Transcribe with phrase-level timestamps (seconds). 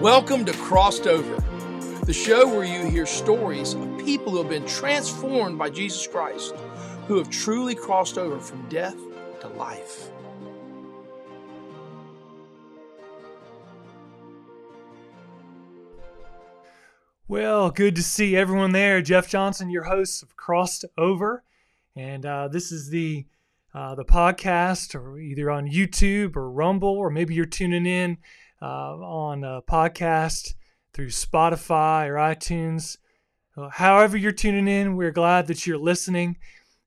[0.00, 1.42] Welcome to Crossed Over,
[2.04, 6.54] the show where you hear stories of people who have been transformed by Jesus Christ,
[7.08, 8.94] who have truly crossed over from death
[9.40, 10.12] to life.
[17.26, 19.02] Well, good to see everyone there.
[19.02, 21.42] Jeff Johnson, your host of Crossed Over,
[21.96, 23.26] and uh, this is the
[23.74, 28.18] uh, the podcast, or either on YouTube or Rumble, or maybe you're tuning in
[28.66, 30.54] on a podcast
[30.92, 32.98] through Spotify or iTunes.
[33.56, 36.36] Uh, however, you're tuning in, we're glad that you're listening.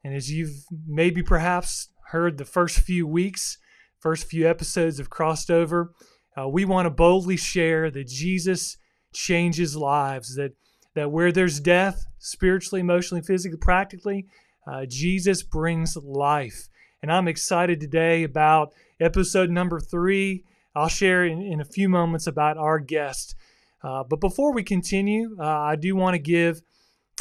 [0.03, 3.57] And as you've maybe perhaps heard the first few weeks,
[3.99, 5.93] first few episodes of Crossed Over,
[6.37, 8.77] uh, we want to boldly share that Jesus
[9.13, 10.35] changes lives.
[10.35, 10.53] That
[10.93, 14.27] that where there's death, spiritually, emotionally, physically, practically,
[14.67, 16.67] uh, Jesus brings life.
[17.01, 20.43] And I'm excited today about episode number three.
[20.75, 23.35] I'll share in, in a few moments about our guest.
[23.83, 26.61] Uh, but before we continue, uh, I do want to give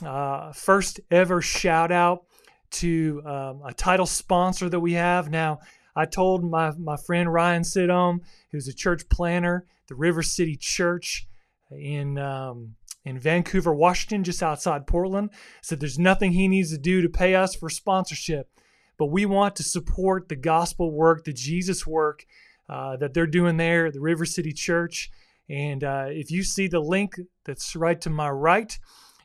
[0.04, 2.26] uh, first ever shout out
[2.70, 5.30] to um, a title sponsor that we have.
[5.30, 5.58] Now,
[5.96, 8.20] I told my, my friend Ryan Sidom,
[8.52, 11.26] who's a church planner, the River City Church,
[11.70, 15.30] in um, in Vancouver, Washington, just outside Portland.
[15.62, 18.50] Said there's nothing he needs to do to pay us for sponsorship,
[18.98, 22.26] but we want to support the gospel work, the Jesus work
[22.70, 25.10] uh, that they're doing there at the River City Church.
[25.50, 28.78] And uh, if you see the link that's right to my right,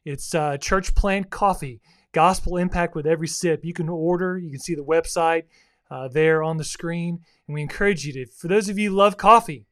[0.04, 1.80] it's uh, Church Plant Coffee,
[2.12, 3.64] Gospel Impact with every sip.
[3.64, 4.38] You can order.
[4.38, 5.44] You can see the website
[5.90, 8.26] uh, there on the screen, and we encourage you to.
[8.26, 9.68] For those of you who love coffee,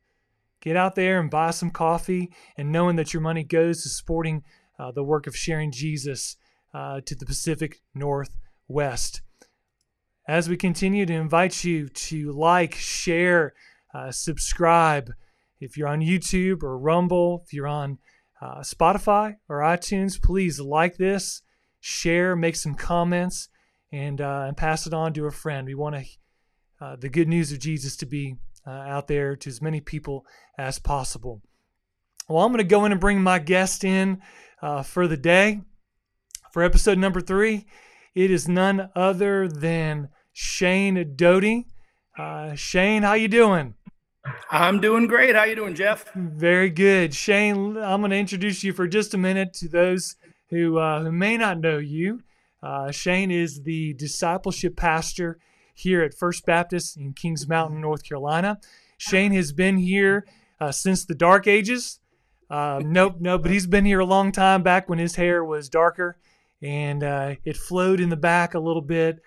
[0.64, 4.44] Get out there and buy some coffee, and knowing that your money goes to supporting
[4.80, 6.38] uh, the work of sharing Jesus
[6.74, 9.22] uh, to the Pacific Northwest.
[10.28, 13.54] As we continue to invite you to like, share,
[13.94, 15.12] uh, subscribe.
[15.60, 17.98] If you're on YouTube or Rumble, if you're on
[18.42, 21.42] uh, Spotify or iTunes, please like this,
[21.82, 23.50] share, make some comments,
[23.92, 25.68] and, uh, and pass it on to a friend.
[25.68, 26.06] We want to,
[26.86, 30.26] uh, the good news of Jesus to be uh, out there to as many people
[30.58, 31.42] as possible.
[32.30, 34.22] Well, I'm going to go in and bring my guest in
[34.62, 35.62] uh, for the day.
[36.54, 37.66] For episode number three,
[38.16, 41.68] it is none other than Shane Doty.
[42.18, 43.76] Uh, Shane, how you doing?
[44.50, 45.36] I'm doing great.
[45.36, 46.12] How you doing, Jeff?
[46.14, 47.78] Very good, Shane.
[47.78, 50.16] I'm going to introduce you for just a minute to those
[50.50, 52.22] who uh, who may not know you.
[52.62, 55.40] Uh, Shane is the discipleship pastor
[55.74, 58.60] here at First Baptist in Kings Mountain, North Carolina.
[58.98, 60.26] Shane has been here
[60.62, 62.00] uh, since the dark ages.
[62.50, 65.68] Uh, nope, no, but he's been here a long time back when his hair was
[65.68, 66.18] darker
[66.64, 69.20] and uh, it flowed in the back a little bit.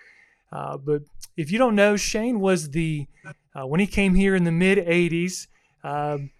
[0.51, 1.03] Uh, but
[1.35, 3.07] if you don't know, Shane was the,
[3.55, 5.47] uh, when he came here in the mid 80s,
[5.83, 6.31] um,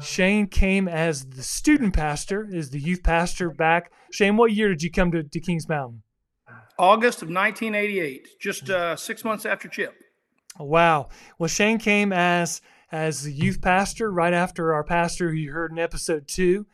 [0.00, 3.90] Shane came as the student pastor, is the youth pastor back.
[4.12, 6.02] Shane, what year did you come to, to Kings Mountain?
[6.78, 9.94] August of 1988, just uh, six months after Chip.
[10.58, 11.08] Wow.
[11.38, 12.60] Well, Shane came as
[12.92, 16.66] as the youth pastor right after our pastor who you heard in episode two,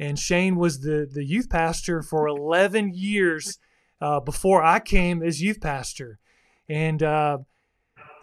[0.00, 3.58] and Shane was the the youth pastor for 11 years
[4.00, 6.18] uh, before I came as youth pastor,
[6.68, 7.38] and uh,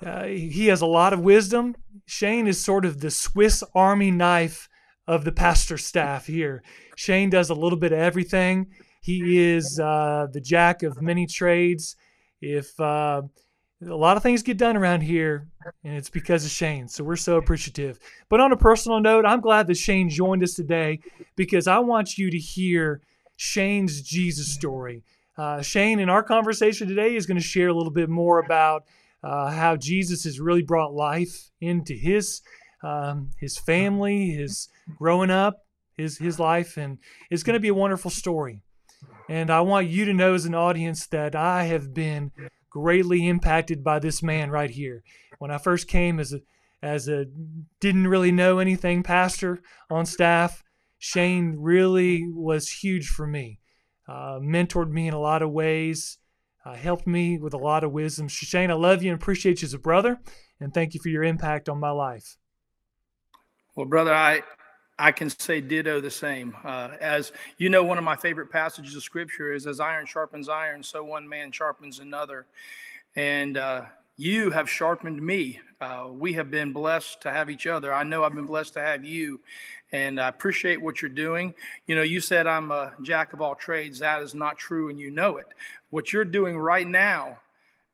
[0.03, 1.75] uh, he has a lot of wisdom.
[2.05, 4.67] Shane is sort of the Swiss Army knife
[5.07, 6.63] of the pastor staff here.
[6.95, 8.67] Shane does a little bit of everything.
[9.01, 11.95] He is uh, the jack of many trades.
[12.41, 13.21] If uh,
[13.85, 15.47] a lot of things get done around here,
[15.83, 16.87] and it's because of Shane.
[16.87, 17.99] So we're so appreciative.
[18.29, 20.99] But on a personal note, I'm glad that Shane joined us today
[21.35, 23.01] because I want you to hear
[23.35, 25.03] Shane's Jesus story.
[25.37, 28.85] Uh, Shane, in our conversation today, is going to share a little bit more about
[29.23, 32.41] uh, how Jesus has really brought life into his
[32.83, 35.65] um, his family, his growing up,
[35.95, 36.97] his his life, and
[37.29, 38.61] it's going to be a wonderful story.
[39.29, 42.31] And I want you to know as an audience that I have been
[42.69, 45.03] greatly impacted by this man right here.
[45.39, 46.41] When I first came as a
[46.81, 47.25] as a
[47.79, 50.63] didn't really know anything pastor on staff,
[50.99, 53.59] Shane really was huge for me.
[54.07, 56.19] Uh, mentored me in a lot of ways,
[56.65, 58.27] uh, helped me with a lot of wisdom.
[58.27, 60.19] Shane, I love you and appreciate you as a brother,
[60.59, 62.37] and thank you for your impact on my life.
[63.75, 64.41] Well, brother, I
[64.99, 66.55] I can say ditto the same.
[66.63, 70.49] Uh, as you know, one of my favorite passages of scripture is as iron sharpens
[70.49, 72.47] iron, so one man sharpens another.
[73.15, 73.85] And uh,
[74.17, 75.59] you have sharpened me.
[75.79, 77.93] Uh, we have been blessed to have each other.
[77.93, 79.39] I know I've been blessed to have you.
[79.91, 81.53] And I appreciate what you're doing.
[81.85, 83.99] You know, you said I'm a jack of all trades.
[83.99, 85.47] That is not true, and you know it.
[85.91, 87.37] What you're doing right now,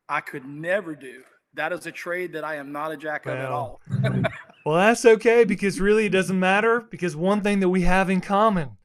[0.10, 1.22] I could never do.
[1.54, 3.80] That is a trade that I am not a jack of well.
[3.92, 4.24] at all.
[4.66, 8.22] Well, that's okay because really it doesn't matter because one thing that we have in
[8.22, 8.78] common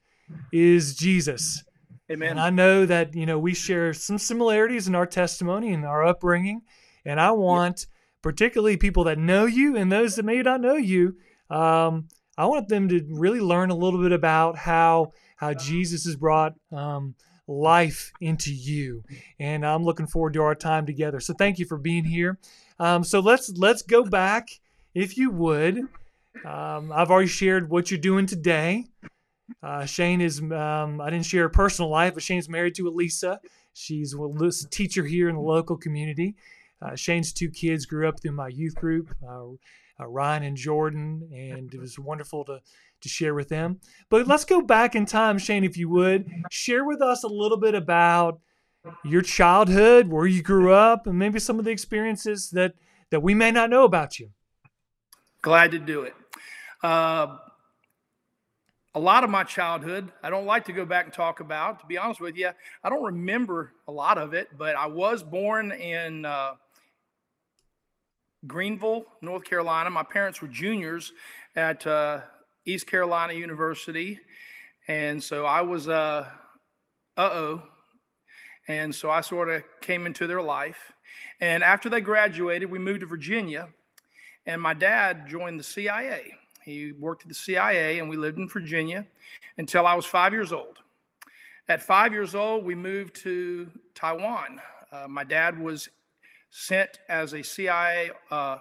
[0.52, 1.62] is Jesus.
[2.10, 2.30] Amen.
[2.30, 6.04] And I know that, you know, we share some similarities in our testimony and our
[6.04, 6.62] upbringing.
[7.04, 7.86] And I want,
[8.22, 11.16] particularly people that know you and those that may not know you,
[11.50, 16.16] um, I want them to really learn a little bit about how how Jesus has
[16.16, 17.14] brought um,
[17.46, 19.02] life into you.
[19.38, 21.20] And I'm looking forward to our time together.
[21.20, 22.38] So thank you for being here.
[22.78, 24.48] Um, so let's let's go back,
[24.94, 25.78] if you would.
[26.44, 28.86] Um, I've already shared what you're doing today.
[29.62, 33.40] Uh, Shane is, um, I didn't share her personal life, but Shane's married to Elisa.
[33.72, 36.36] She's a teacher here in the local community.
[36.80, 39.48] Uh, Shane's two kids grew up through my youth group, uh,
[40.00, 42.60] uh, Ryan and Jordan, and it was wonderful to,
[43.00, 43.80] to share with them.
[44.10, 46.30] But let's go back in time, Shane, if you would.
[46.50, 48.40] Share with us a little bit about
[49.04, 52.74] your childhood, where you grew up, and maybe some of the experiences that,
[53.10, 54.30] that we may not know about you.
[55.42, 56.14] Glad to do it.
[56.82, 57.38] Uh,
[58.94, 61.80] a lot of my childhood, I don't like to go back and talk about.
[61.80, 62.50] To be honest with you,
[62.82, 66.54] I don't remember a lot of it, but I was born in uh,
[68.46, 69.90] Greenville, North Carolina.
[69.90, 71.12] My parents were juniors
[71.54, 72.22] at uh,
[72.64, 74.18] East Carolina University.
[74.88, 76.26] And so I was, uh
[77.16, 77.62] oh.
[78.66, 80.92] And so I sort of came into their life.
[81.40, 83.68] And after they graduated, we moved to Virginia.
[84.48, 86.34] And my dad joined the CIA.
[86.64, 89.06] He worked at the CIA, and we lived in Virginia
[89.58, 90.78] until I was five years old.
[91.68, 94.58] At five years old, we moved to Taiwan.
[94.90, 95.90] Uh, my dad was
[96.48, 98.56] sent as a CIA uh,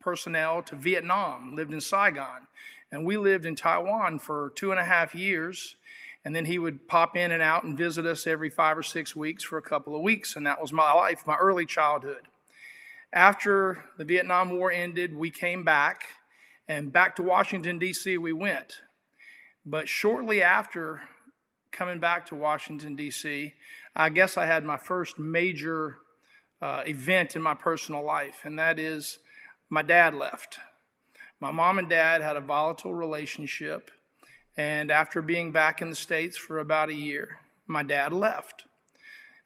[0.00, 2.48] personnel to Vietnam, lived in Saigon.
[2.90, 5.76] And we lived in Taiwan for two and a half years.
[6.24, 9.14] And then he would pop in and out and visit us every five or six
[9.14, 10.34] weeks for a couple of weeks.
[10.34, 12.26] And that was my life, my early childhood.
[13.12, 16.04] After the Vietnam War ended, we came back
[16.68, 18.74] and back to Washington, D.C., we went.
[19.66, 21.02] But shortly after
[21.72, 23.52] coming back to Washington, D.C.,
[23.96, 25.98] I guess I had my first major
[26.62, 29.18] uh, event in my personal life, and that is
[29.68, 30.58] my dad left.
[31.40, 33.90] My mom and dad had a volatile relationship,
[34.56, 38.64] and after being back in the States for about a year, my dad left.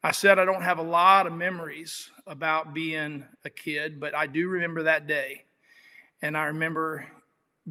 [0.05, 4.27] I said I don't have a lot of memories about being a kid, but I
[4.27, 5.45] do remember that day.
[6.21, 7.07] And I remember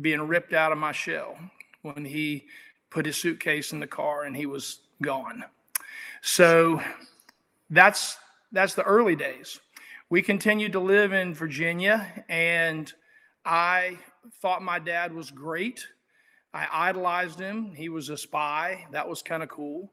[0.02, 1.38] being ripped out of my shell
[1.84, 2.46] when he
[2.90, 5.44] put his suitcase in the car and he was gone.
[6.24, 6.82] So
[7.70, 8.18] that's
[8.52, 9.60] that's the early days.
[10.10, 12.92] We continued to live in Virginia and
[13.46, 14.00] I
[14.42, 15.86] thought my dad was great.
[16.52, 17.76] I idolized him.
[17.76, 18.88] He was a spy.
[18.92, 19.92] That was kind of cool.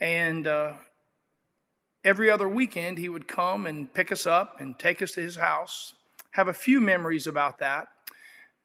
[0.00, 0.72] And uh,
[2.04, 5.36] every other weekend, he would come and pick us up and take us to his
[5.36, 5.94] house
[6.32, 7.88] have a few memories about that.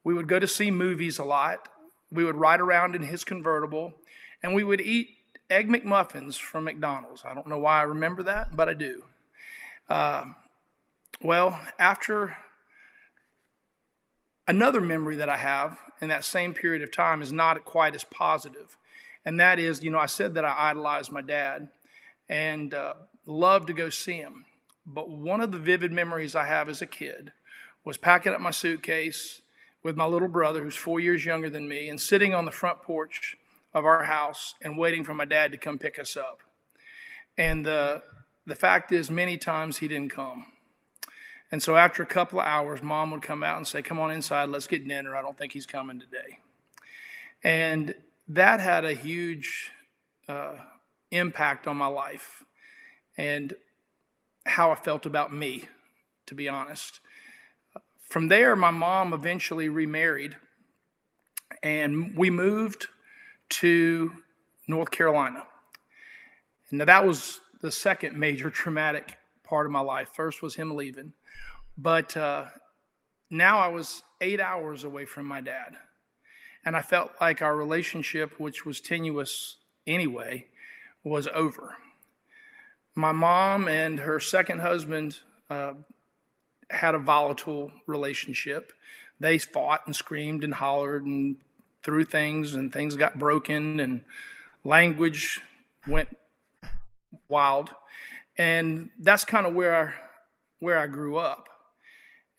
[0.03, 1.67] We would go to see movies a lot.
[2.11, 3.93] We would ride around in his convertible,
[4.43, 5.09] and we would eat
[5.49, 7.23] egg McMuffins from McDonald's.
[7.25, 9.03] I don't know why I remember that, but I do.
[9.89, 10.25] Uh,
[11.21, 12.37] well, after
[14.47, 18.03] another memory that I have in that same period of time is not quite as
[18.03, 18.77] positive.
[19.27, 21.67] and that is, you know, I said that I idolized my dad
[22.29, 22.93] and uh,
[23.25, 24.45] loved to go see him.
[24.85, 27.31] But one of the vivid memories I have as a kid
[27.83, 29.41] was packing up my suitcase
[29.83, 32.81] with my little brother, who's four years younger than me, and sitting on the front
[32.81, 33.37] porch
[33.73, 36.39] of our house and waiting for my dad to come pick us up.
[37.37, 38.01] And the,
[38.45, 40.45] the fact is, many times he didn't come.
[41.51, 44.11] And so after a couple of hours, mom would come out and say, Come on
[44.11, 45.15] inside, let's get dinner.
[45.15, 46.39] I don't think he's coming today.
[47.43, 47.93] And
[48.29, 49.69] that had a huge
[50.27, 50.55] uh,
[51.11, 52.44] impact on my life
[53.17, 53.53] and
[54.45, 55.65] how I felt about me,
[56.27, 56.99] to be honest.
[58.09, 60.35] From there, my mom eventually remarried,
[61.63, 62.87] and we moved
[63.49, 64.11] to
[64.67, 65.43] North Carolina.
[66.71, 70.09] And that was the second major traumatic part of my life.
[70.13, 71.13] First was him leaving,
[71.77, 72.45] but uh,
[73.29, 75.75] now I was eight hours away from my dad.
[76.65, 80.47] And I felt like our relationship, which was tenuous anyway,
[81.03, 81.75] was over.
[82.95, 85.73] My mom and her second husband uh,
[86.69, 88.71] had a volatile relationship.
[89.19, 91.35] They fought and screamed and hollered and
[91.83, 94.01] threw things, and things got broken, and
[94.63, 95.41] language
[95.87, 96.17] went
[97.27, 97.69] wild.
[98.37, 99.93] And that's kind of where I,
[100.59, 101.49] where I grew up.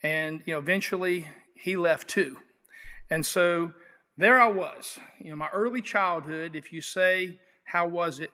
[0.03, 2.39] And you know, eventually he left too.
[3.11, 3.73] And so
[4.17, 4.99] there I was.
[5.19, 8.31] You know, my early childhood, if you say how was it,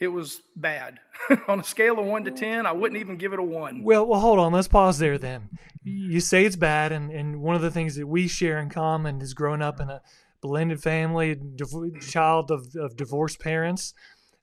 [0.00, 0.98] it was bad.
[1.48, 3.84] on a scale of one to 10, I wouldn't even give it a one.
[3.84, 4.52] Well, well, hold on.
[4.52, 5.50] Let's pause there then.
[5.84, 9.20] You say it's bad, and, and one of the things that we share in common
[9.20, 10.00] is growing up in a
[10.40, 13.94] blended family, div- child of, of divorced parents.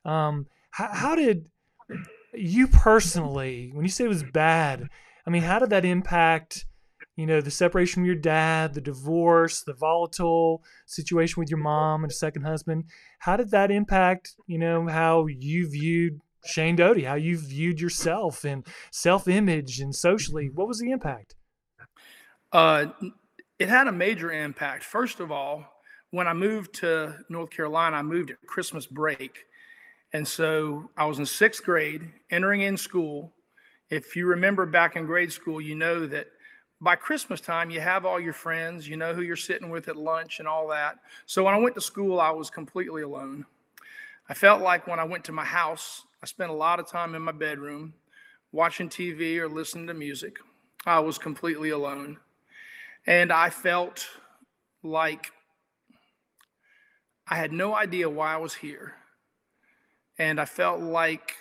[0.06, 1.50] Um, how, how did
[2.34, 4.88] you personally, when you say it was bad,
[5.26, 6.66] I mean, how did that impact?
[7.18, 12.04] You know, the separation from your dad, the divorce, the volatile situation with your mom
[12.04, 12.86] and a second husband.
[13.20, 18.46] How did that impact, you know, how you viewed Shane Doty, how you viewed yourself
[18.46, 20.52] and self image and socially?
[20.54, 21.36] What was the impact?
[22.52, 22.86] Uh,
[23.58, 24.84] it had a major impact.
[24.84, 25.66] First of all,
[26.12, 29.40] when I moved to North Carolina, I moved at Christmas break.
[30.14, 33.34] And so I was in sixth grade, entering in school.
[33.90, 36.28] If you remember back in grade school, you know that
[36.80, 39.96] by Christmas time, you have all your friends, you know who you're sitting with at
[39.96, 41.00] lunch and all that.
[41.26, 43.46] So when I went to school, I was completely alone.
[44.30, 47.16] I felt like when I went to my house, I spent a lot of time
[47.16, 47.94] in my bedroom
[48.52, 50.38] watching TV or listening to music.
[50.86, 52.18] I was completely alone.
[53.06, 54.08] And I felt
[54.84, 55.32] like
[57.28, 58.96] I had no idea why I was here.
[60.20, 61.36] And I felt like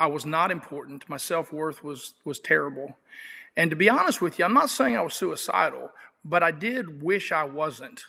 [0.00, 1.08] I was not important.
[1.08, 2.98] My self worth was, was terrible.
[3.58, 5.90] And to be honest with you, I'm not saying I was suicidal,
[6.24, 8.04] but I did wish I wasn't.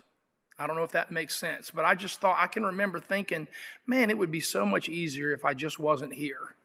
[0.60, 3.48] I don't know if that makes sense, but I just thought I can remember thinking,
[3.88, 6.56] man, it would be so much easier if I just wasn't here.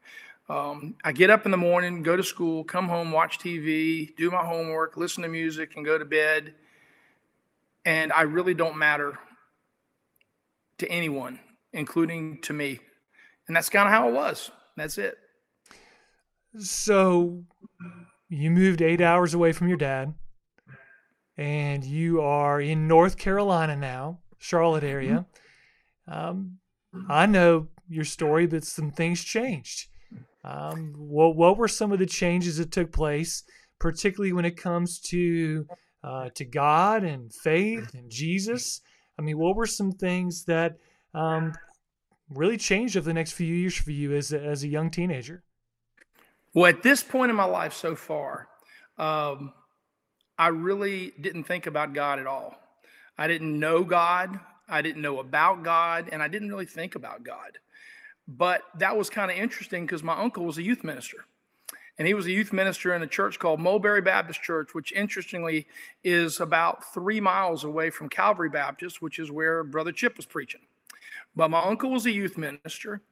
[0.50, 4.30] Um, I get up in the morning, go to school, come home, watch TV, do
[4.30, 6.52] my homework, listen to music, and go to bed.
[7.86, 9.18] And I really don't matter
[10.76, 11.40] to anyone,
[11.72, 12.80] including to me.
[13.48, 14.50] And that's kind of how it was.
[14.76, 15.16] That's it.
[16.58, 17.44] So
[18.28, 20.14] you moved eight hours away from your dad,
[21.36, 25.26] and you are in North Carolina now, Charlotte area.
[26.08, 26.18] Mm-hmm.
[26.18, 26.58] Um,
[27.08, 29.88] I know your story, but some things changed.
[30.44, 33.42] Um, what what were some of the changes that took place,
[33.78, 35.66] particularly when it comes to
[36.02, 38.80] uh, to God and faith and Jesus?
[39.18, 40.76] I mean, what were some things that
[41.14, 41.54] um,
[42.28, 45.44] really changed over the next few years for you as a, as a young teenager?
[46.54, 48.46] Well, at this point in my life so far,
[48.96, 49.52] um,
[50.38, 52.56] I really didn't think about God at all.
[53.18, 54.38] I didn't know God.
[54.68, 57.58] I didn't know about God, and I didn't really think about God.
[58.26, 61.26] But that was kind of interesting because my uncle was a youth minister.
[61.98, 65.66] And he was a youth minister in a church called Mulberry Baptist Church, which interestingly
[66.02, 70.62] is about three miles away from Calvary Baptist, which is where Brother Chip was preaching.
[71.36, 73.02] But my uncle was a youth minister.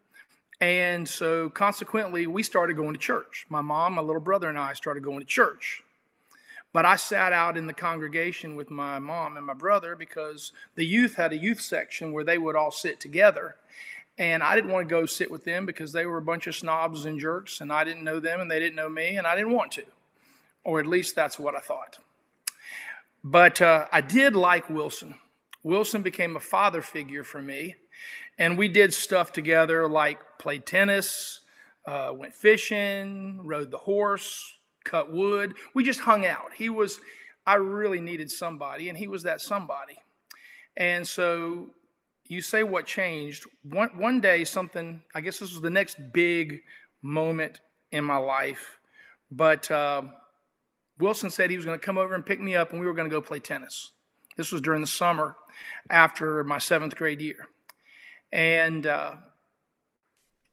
[0.62, 3.47] And so consequently, we started going to church.
[3.49, 5.83] My mom, my little brother, and I started going to church.
[6.73, 10.85] But I sat out in the congregation with my mom and my brother because the
[10.85, 13.57] youth had a youth section where they would all sit together.
[14.19, 16.54] And I didn't want to go sit with them because they were a bunch of
[16.54, 19.35] snobs and jerks, and I didn't know them and they didn't know me, and I
[19.35, 19.85] didn't want to.
[20.62, 21.99] Or at least that's what I thought.
[23.25, 25.16] But uh, I did like Wilson.
[25.64, 27.75] Wilson became a father figure for me.
[28.38, 31.40] And we did stuff together like played tennis,
[31.86, 35.54] uh, went fishing, rode the horse, cut wood.
[35.74, 36.52] We just hung out.
[36.54, 37.00] He was,
[37.46, 39.98] I really needed somebody, and he was that somebody.
[40.76, 41.70] And so
[42.26, 43.44] you say what changed.
[43.62, 46.62] One, one day, something, I guess this was the next big
[47.02, 47.60] moment
[47.90, 48.78] in my life.
[49.30, 50.02] But uh,
[50.98, 52.94] Wilson said he was going to come over and pick me up, and we were
[52.94, 53.92] going to go play tennis.
[54.36, 55.36] This was during the summer
[55.90, 57.48] after my seventh grade year.
[58.32, 59.12] And uh,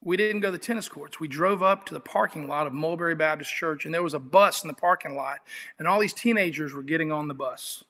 [0.01, 1.19] we didn't go to the tennis courts.
[1.19, 4.19] We drove up to the parking lot of Mulberry Baptist Church, and there was a
[4.19, 5.39] bus in the parking lot,
[5.77, 7.83] and all these teenagers were getting on the bus.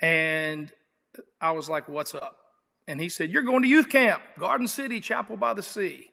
[0.00, 0.72] And
[1.40, 2.36] I was like, What's up?
[2.86, 6.10] And he said, You're going to youth camp, Garden City, Chapel by the Sea.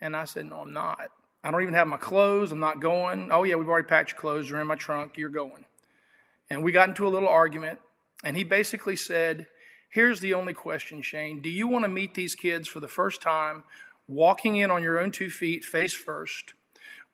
[0.00, 1.10] And I said, No, I'm not.
[1.42, 2.52] I don't even have my clothes.
[2.52, 3.30] I'm not going.
[3.32, 4.48] Oh, yeah, we've already packed your clothes.
[4.48, 5.16] You're in my trunk.
[5.16, 5.64] You're going.
[6.50, 7.78] And we got into a little argument.
[8.24, 9.46] And he basically said,
[9.90, 11.42] Here's the only question, Shane.
[11.42, 13.64] Do you want to meet these kids for the first time,
[14.06, 16.54] walking in on your own two feet, face first,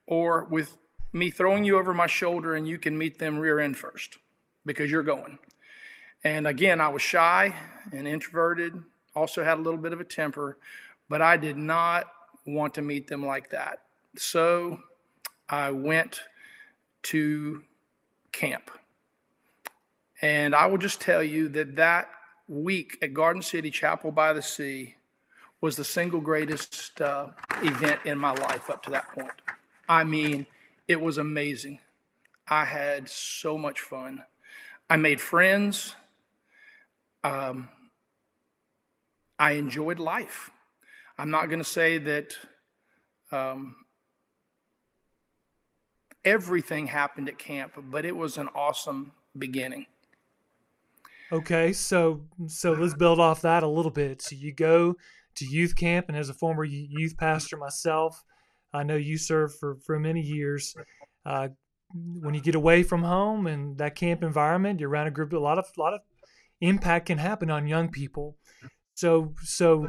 [0.06, 0.76] or with
[1.10, 4.18] me throwing you over my shoulder and you can meet them rear end first
[4.66, 5.38] because you're going?
[6.22, 7.54] And again, I was shy
[7.92, 8.74] and introverted,
[9.14, 10.58] also had a little bit of a temper,
[11.08, 12.06] but I did not
[12.46, 13.78] want to meet them like that.
[14.18, 14.80] So
[15.48, 16.20] I went
[17.04, 17.62] to
[18.32, 18.70] camp.
[20.20, 22.08] And I will just tell you that that
[22.48, 24.94] week at Garden City Chapel by the Sea
[25.60, 27.28] was the single greatest uh,
[27.62, 29.30] event in my life up to that point.
[29.88, 30.46] I mean,
[30.86, 31.80] it was amazing.
[32.48, 34.22] I had so much fun.
[34.88, 35.94] I made friends.
[37.24, 37.68] Um,
[39.38, 40.50] I enjoyed life.
[41.18, 42.36] I'm not going to say that
[43.32, 43.76] um,
[46.24, 49.86] everything happened at camp, but it was an awesome beginning.
[51.32, 54.22] Okay, so so let's build off that a little bit.
[54.22, 54.96] So you go
[55.34, 58.22] to youth camp, and as a former youth pastor myself,
[58.72, 60.76] I know you served for for many years.
[61.24, 61.48] Uh,
[62.20, 65.32] when you get away from home and that camp environment, you're around a group.
[65.32, 66.00] A lot of a lot of
[66.60, 68.36] impact can happen on young people.
[68.94, 69.88] So so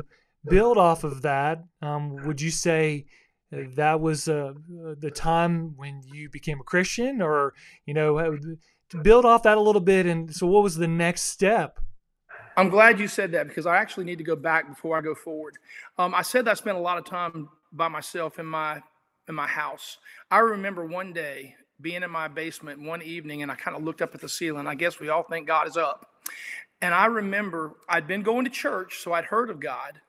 [0.49, 1.63] build off of that.
[1.81, 3.05] Um, would you say
[3.51, 4.53] that was uh,
[4.99, 7.53] the time when you became a Christian, or
[7.85, 8.17] you know,
[9.01, 10.05] build off that a little bit?
[10.05, 11.79] And so, what was the next step?
[12.55, 15.13] I'm glad you said that because I actually need to go back before I go
[15.13, 15.57] forward.
[15.97, 18.81] Um, I said I spent a lot of time by myself in my
[19.27, 19.97] in my house.
[20.31, 24.01] I remember one day being in my basement one evening and I kind of looked
[24.01, 24.67] up at the ceiling.
[24.67, 26.07] I guess we all think God is up.
[26.81, 30.01] And I remember I'd been going to church, so I'd heard of God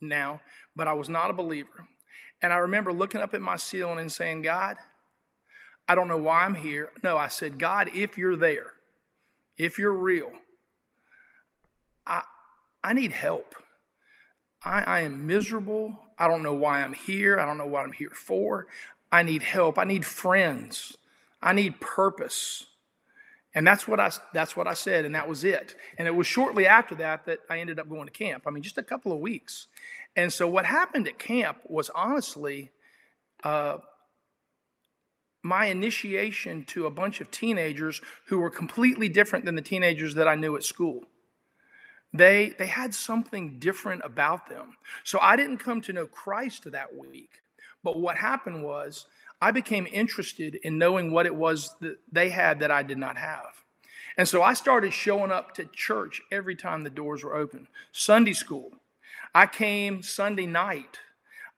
[0.00, 0.40] now,
[0.74, 1.86] but I was not a believer.
[2.42, 4.76] And I remember looking up at my ceiling and saying, God,
[5.90, 6.92] I don't know why I'm here.
[7.02, 8.74] No, I said, God, if you're there,
[9.58, 10.30] if you're real,
[12.06, 12.22] I,
[12.84, 13.56] I need help.
[14.64, 15.98] I, I am miserable.
[16.16, 17.40] I don't know why I'm here.
[17.40, 18.68] I don't know what I'm here for.
[19.10, 19.80] I need help.
[19.80, 20.96] I need friends.
[21.42, 22.66] I need purpose.
[23.52, 25.74] And that's what I that's what I said, and that was it.
[25.98, 28.44] And it was shortly after that that I ended up going to camp.
[28.46, 29.66] I mean, just a couple of weeks.
[30.14, 32.70] And so what happened at camp was honestly
[33.42, 33.78] uh,
[35.42, 40.28] my initiation to a bunch of teenagers who were completely different than the teenagers that
[40.28, 41.04] I knew at school.
[42.12, 44.76] They they had something different about them.
[45.04, 47.30] So I didn't come to know Christ that week.
[47.82, 49.06] But what happened was
[49.40, 53.16] I became interested in knowing what it was that they had that I did not
[53.16, 53.46] have.
[54.18, 57.66] And so I started showing up to church every time the doors were open.
[57.92, 58.72] Sunday school.
[59.34, 60.98] I came Sunday night.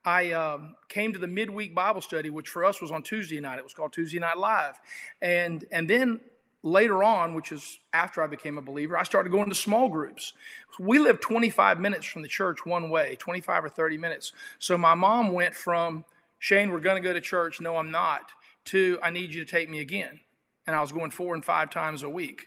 [0.05, 3.59] I um, came to the midweek Bible study, which for us was on Tuesday night.
[3.59, 4.75] It was called Tuesday Night Live.
[5.21, 6.21] And, and then
[6.63, 10.33] later on, which is after I became a believer, I started going to small groups.
[10.79, 14.33] We lived 25 minutes from the church one way, 25 or 30 minutes.
[14.59, 16.05] So my mom went from
[16.39, 17.61] Shane, we're going to go to church.
[17.61, 18.23] No, I'm not.
[18.67, 20.19] To I need you to take me again.
[20.67, 22.47] And I was going four and five times a week.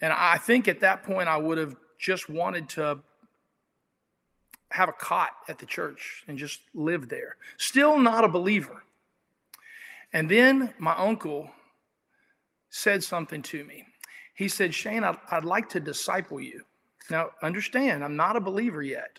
[0.00, 2.98] And I think at that point, I would have just wanted to
[4.70, 7.36] have a cot at the church and just live there.
[7.56, 8.82] Still not a believer.
[10.12, 11.50] And then my uncle
[12.70, 13.84] said something to me.
[14.34, 16.62] He said, Shane, I'd, I'd like to disciple you.
[17.10, 19.18] Now, understand, I'm not a believer yet,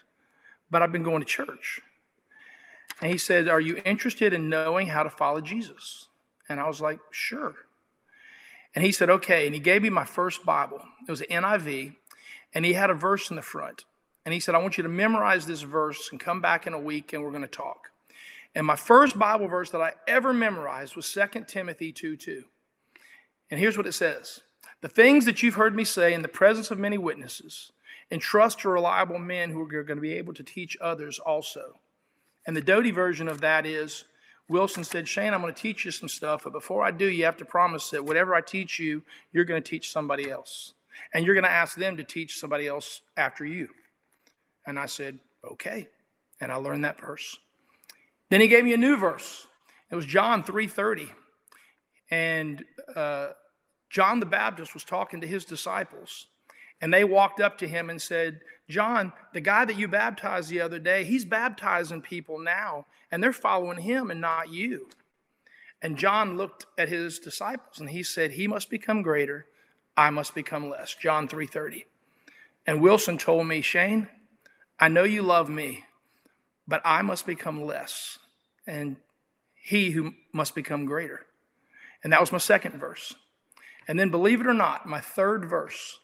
[0.70, 1.80] but I've been going to church.
[3.02, 6.08] And he said, Are you interested in knowing how to follow Jesus?
[6.50, 7.56] And I was like, Sure.
[8.76, 9.46] And he said, Okay.
[9.46, 10.82] And he gave me my first Bible.
[11.08, 11.96] It was an NIV,
[12.54, 13.86] and he had a verse in the front.
[14.28, 16.80] And he said, I want you to memorize this verse and come back in a
[16.80, 17.92] week and we're going to talk.
[18.56, 22.44] And my first Bible verse that I ever memorized was 2 Timothy 2 2.
[23.50, 24.42] And here's what it says
[24.82, 27.72] The things that you've heard me say in the presence of many witnesses,
[28.12, 31.80] entrust to reliable men who are going to be able to teach others also.
[32.46, 34.04] And the Doty version of that is
[34.50, 37.24] Wilson said, Shane, I'm going to teach you some stuff, but before I do, you
[37.24, 40.74] have to promise that whatever I teach you, you're going to teach somebody else.
[41.14, 43.70] And you're going to ask them to teach somebody else after you.
[44.68, 45.88] And I said, okay.
[46.40, 47.36] And I learned that verse.
[48.30, 49.48] Then he gave me a new verse.
[49.90, 51.10] It was John 3:30.
[52.12, 52.64] And
[52.96, 53.30] uh,
[53.90, 56.28] John the Baptist was talking to his disciples.
[56.82, 60.62] And they walked up to him and said, John, the guy that you baptized the
[60.62, 64.88] other day, he's baptizing people now, and they're following him and not you.
[65.82, 69.48] And John looked at his disciples and he said, He must become greater,
[69.96, 70.94] I must become less.
[70.96, 71.86] John 3:30.
[72.66, 74.10] And Wilson told me, Shane,
[74.80, 75.84] I know you love me,
[76.68, 78.20] but I must become less,
[78.68, 78.98] and
[79.56, 81.26] he who must become greater.
[82.04, 83.14] And that was my second verse.
[83.88, 86.00] And then believe it or not, my third verse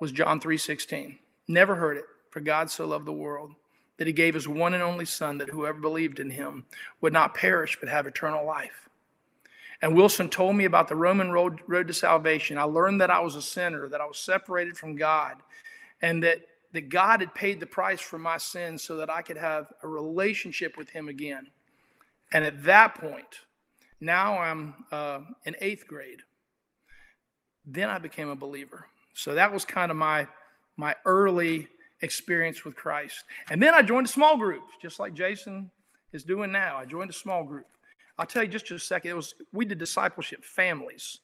[0.00, 1.18] was John 3:16.
[1.46, 2.04] Never heard it.
[2.30, 3.54] For God so loved the world
[3.98, 6.64] that he gave his one and only son that whoever believed in him
[7.00, 8.88] would not perish but have eternal life.
[9.82, 12.56] And Wilson told me about the Roman road, road to salvation.
[12.56, 15.36] I learned that I was a sinner, that I was separated from God,
[16.00, 16.40] and that,
[16.72, 19.88] that God had paid the price for my sins so that I could have a
[19.88, 21.46] relationship with him again.
[22.32, 23.40] And at that point,
[24.00, 26.20] now I'm uh, in eighth grade.
[27.66, 28.86] Then I became a believer.
[29.14, 30.26] So that was kind of my
[30.76, 31.68] my early
[32.00, 33.24] experience with Christ.
[33.50, 35.70] And then I joined a small group, just like Jason
[36.12, 36.78] is doing now.
[36.78, 37.66] I joined a small group.
[38.18, 39.10] I'll tell you just, just a second.
[39.10, 41.20] It was we did discipleship families,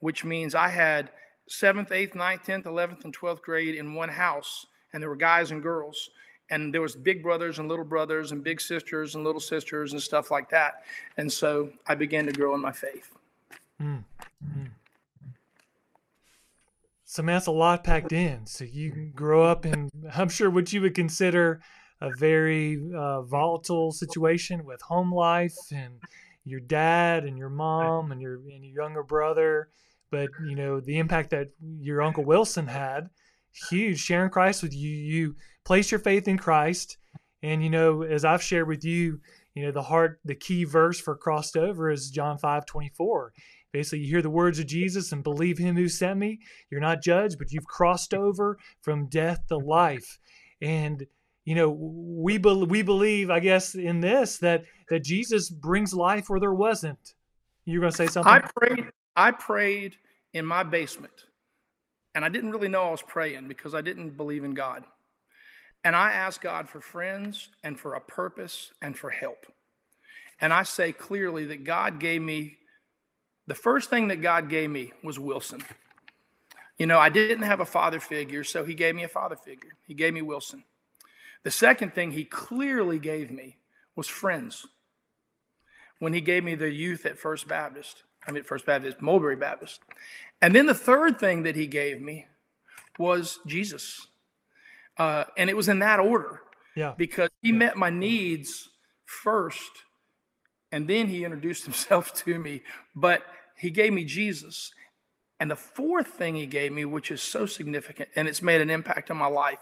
[0.00, 1.10] which means I had
[1.48, 5.50] seventh, eighth, ninth, tenth, eleventh, and twelfth grade in one house, and there were guys
[5.50, 6.10] and girls.
[6.50, 10.02] and there was big brothers and little brothers and big sisters and little sisters and
[10.02, 10.82] stuff like that.
[11.16, 13.16] And so I began to grow in my faith.
[13.80, 14.04] Mm.
[14.44, 14.70] Mm.
[17.04, 18.46] So man, that's a lot packed in.
[18.46, 21.60] So you grow up in, I'm sure, what you would consider
[22.00, 25.94] a very uh, volatile situation with home life and
[26.44, 29.68] your dad and your mom and your and your younger brother.
[30.10, 31.50] But you know the impact that
[31.80, 33.10] your uncle Wilson had,
[33.52, 34.00] huge.
[34.00, 36.96] Sharing Christ with you, you place your faith in Christ,
[37.42, 39.20] and you know as I've shared with you,
[39.54, 43.32] you know the heart, the key verse for crossed over is John five twenty four.
[43.72, 46.40] Basically, you hear the words of Jesus and believe him who sent me.
[46.70, 50.18] You're not judged, but you've crossed over from death to life.
[50.60, 51.06] And
[51.44, 56.28] you know, we be- we believe, I guess, in this that that Jesus brings life
[56.28, 57.14] where there wasn't.
[57.64, 58.32] You're going to say something.
[58.32, 58.86] I prayed.
[59.16, 59.96] I prayed
[60.32, 61.26] in my basement,
[62.14, 64.84] and I didn't really know I was praying because I didn't believe in God.
[65.84, 69.46] And I asked God for friends and for a purpose and for help.
[70.40, 72.56] And I say clearly that God gave me
[73.46, 75.62] the first thing that God gave me was Wilson.
[76.78, 79.72] You know, I didn't have a father figure, so he gave me a father figure.
[79.86, 80.64] He gave me Wilson.
[81.42, 83.56] The second thing he clearly gave me
[83.96, 84.66] was friends.
[85.98, 89.80] When he gave me the youth at First Baptist, I mean, First Baptist, Mulberry Baptist.
[90.42, 92.26] And then the third thing that he gave me
[92.98, 94.06] was Jesus.
[94.96, 96.42] Uh, and it was in that order.
[96.76, 96.94] Yeah.
[96.96, 98.68] Because he met my needs
[99.04, 99.70] first,
[100.70, 102.62] and then he introduced himself to me.
[102.94, 103.22] But
[103.56, 104.72] he gave me Jesus.
[105.38, 108.68] And the fourth thing he gave me, which is so significant and it's made an
[108.68, 109.58] impact on my life,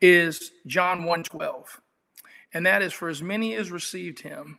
[0.00, 1.80] is John 1:12.
[2.52, 4.58] And that is for as many as received him,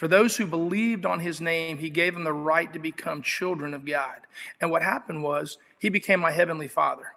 [0.00, 3.74] for those who believed on his name, he gave them the right to become children
[3.74, 4.16] of God.
[4.58, 7.12] And what happened was he became my heavenly father.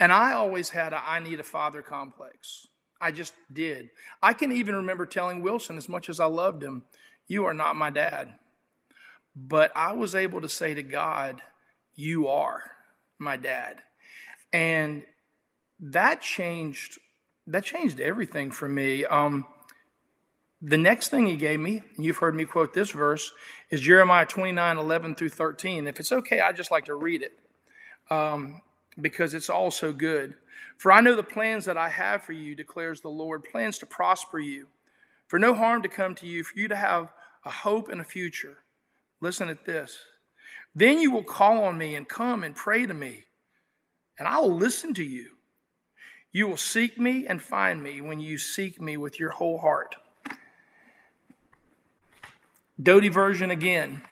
[0.00, 2.66] And I always had a I need a father complex.
[3.00, 3.90] I just did.
[4.20, 6.82] I can even remember telling Wilson, as much as I loved him,
[7.28, 8.34] you are not my dad.
[9.36, 11.42] But I was able to say to God,
[11.94, 12.72] You are
[13.20, 13.76] my dad.
[14.52, 15.04] And
[15.78, 16.98] that changed
[17.46, 19.04] that changed everything for me.
[19.04, 19.46] Um,
[20.66, 23.32] the next thing he gave me, and you've heard me quote this verse,
[23.68, 25.86] is Jeremiah 29, 11 through 13.
[25.86, 27.38] If it's okay, I'd just like to read it
[28.10, 28.62] um,
[29.02, 30.34] because it's all so good.
[30.78, 33.86] For I know the plans that I have for you, declares the Lord, plans to
[33.86, 34.66] prosper you,
[35.28, 37.12] for no harm to come to you, for you to have
[37.44, 38.56] a hope and a future.
[39.20, 39.98] Listen at this.
[40.74, 43.24] Then you will call on me and come and pray to me,
[44.18, 45.28] and I will listen to you.
[46.32, 49.94] You will seek me and find me when you seek me with your whole heart.
[52.82, 54.02] Doty version again.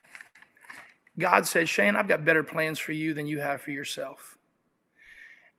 [1.19, 4.39] God says, Shane, I've got better plans for you than you have for yourself.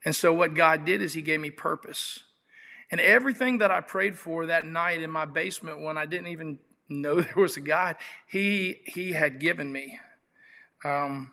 [0.05, 2.19] And so, what God did is He gave me purpose.
[2.91, 6.59] And everything that I prayed for that night in my basement when I didn't even
[6.89, 7.95] know there was a God.
[8.27, 9.99] He he had given me.
[10.83, 11.31] Um,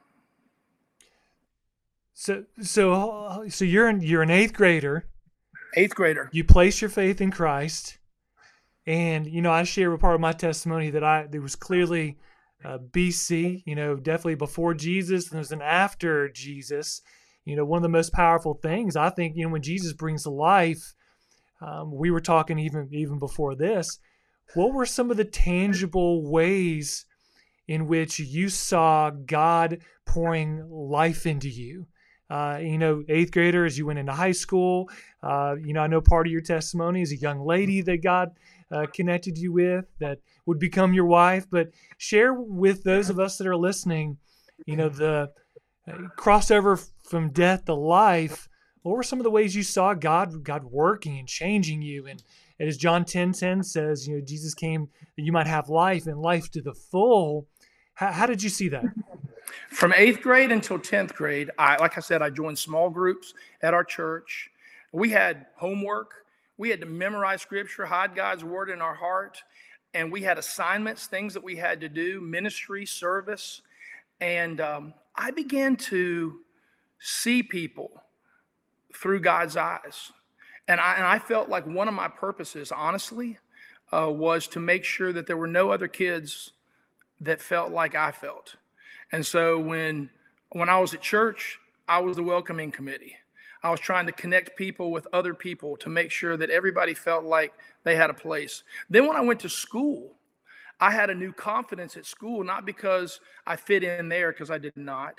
[2.14, 5.06] so so so you're an, you're an eighth grader.
[5.76, 6.28] Eighth grader.
[6.32, 7.98] You place your faith in Christ,
[8.90, 12.18] and you know I share a part of my testimony that I there was clearly
[12.64, 13.62] uh, BC.
[13.64, 17.02] You know, definitely before Jesus, and there's an after Jesus.
[17.44, 20.26] You know, one of the most powerful things I think you know when Jesus brings
[20.26, 20.94] life.
[21.62, 23.98] Um, we were talking even even before this
[24.54, 27.04] what were some of the tangible ways
[27.68, 31.86] in which you saw God pouring life into you?
[32.28, 34.88] Uh, you know, eighth grader as you went into high school.
[35.22, 38.30] Uh, you know, I know part of your testimony is a young lady that God
[38.70, 41.46] uh, connected you with that would become your wife.
[41.50, 44.18] But share with those of us that are listening,
[44.66, 45.30] you know, the
[45.88, 48.48] uh, crossover from death to life.
[48.82, 52.22] What were some of the ways you saw God God working and changing you and
[52.60, 56.06] and as John 10 10 says, you know, Jesus came that you might have life
[56.06, 57.48] and life to the full.
[57.94, 58.84] How, how did you see that?
[59.70, 63.72] From eighth grade until 10th grade, I, like I said, I joined small groups at
[63.72, 64.50] our church.
[64.92, 66.19] We had homework.
[66.60, 69.42] We had to memorize scripture, hide God's word in our heart.
[69.94, 73.62] And we had assignments, things that we had to do, ministry, service.
[74.20, 76.40] And um, I began to
[76.98, 78.02] see people
[78.94, 80.12] through God's eyes.
[80.68, 83.38] And I, and I felt like one of my purposes, honestly,
[83.90, 86.52] uh, was to make sure that there were no other kids
[87.22, 88.56] that felt like I felt.
[89.12, 90.10] And so when
[90.50, 93.16] when I was at church, I was the welcoming committee.
[93.62, 97.24] I was trying to connect people with other people to make sure that everybody felt
[97.24, 97.52] like
[97.84, 98.62] they had a place.
[98.88, 100.12] Then when I went to school,
[100.80, 104.56] I had a new confidence at school, not because I fit in there, because I
[104.56, 105.16] did not,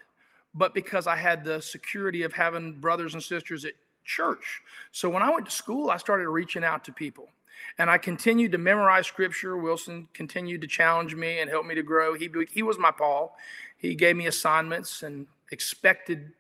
[0.56, 3.74] but because I had the security of having brothers and sisters at
[4.04, 4.62] church.
[4.92, 7.30] So when I went to school, I started reaching out to people.
[7.78, 9.56] And I continued to memorize scripture.
[9.56, 12.16] Wilson continued to challenge me and help me to grow.
[12.16, 13.36] He, he was my Paul.
[13.78, 16.32] He gave me assignments and expected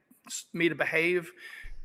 [0.52, 1.32] me to behave